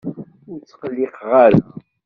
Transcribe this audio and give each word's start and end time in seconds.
Ur 0.51 0.59
tqelliq 0.69 1.15
ara! 1.43 1.59